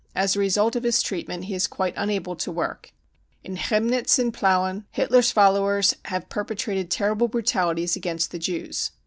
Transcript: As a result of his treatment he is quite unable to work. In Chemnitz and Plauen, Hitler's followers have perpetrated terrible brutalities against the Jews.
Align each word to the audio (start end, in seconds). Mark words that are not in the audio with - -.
As 0.15 0.35
a 0.35 0.39
result 0.39 0.75
of 0.75 0.81
his 0.81 1.03
treatment 1.03 1.45
he 1.45 1.53
is 1.53 1.67
quite 1.67 1.93
unable 1.95 2.35
to 2.35 2.51
work. 2.51 2.91
In 3.43 3.55
Chemnitz 3.55 4.17
and 4.17 4.33
Plauen, 4.33 4.85
Hitler's 4.89 5.29
followers 5.31 5.95
have 6.05 6.27
perpetrated 6.27 6.89
terrible 6.89 7.27
brutalities 7.27 7.95
against 7.95 8.31
the 8.31 8.39
Jews. 8.39 8.93